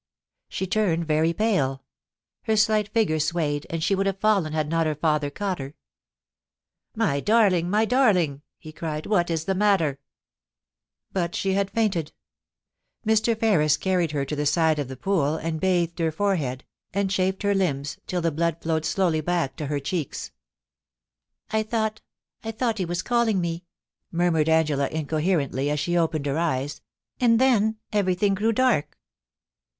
[0.49, 1.83] She turned very pale;
[2.45, 5.75] her slight figure swayed, and she would have fallen had not her father caught her.
[6.37, 9.99] * My darling, my darling!' he cried, * what is the matter ?*
[11.13, 12.13] But she had fainted.
[13.05, 13.39] Mr.
[13.39, 17.43] Ferris carried her to the side of the pool, and bathed her forehead, and chafed
[17.43, 20.31] her limbs, till the blood flowed slowly back to her cheeks.
[21.51, 22.01] *I thought—
[22.43, 23.65] I thought he was calling me,'
[24.11, 28.97] murmured Angela incoherently, as she opened her eyes;* and then everything grew dark.'